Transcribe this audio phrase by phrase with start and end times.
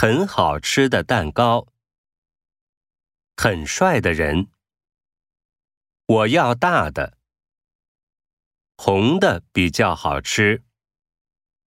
[0.00, 1.66] 很好吃的蛋糕。
[3.36, 4.46] 很帅的人。
[6.06, 7.18] 我要大的。
[8.76, 10.62] 红的比较好吃。